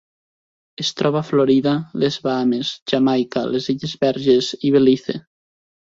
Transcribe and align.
Es 0.83 0.87
troba 1.01 1.19
a 1.19 1.27
Florida, 1.27 1.73
les 2.03 2.17
Bahames, 2.27 2.73
Jamaica, 2.93 3.47
les 3.57 3.69
Illes 3.75 3.97
Verges 4.07 4.53
i 4.69 4.73
Belize. 4.79 5.21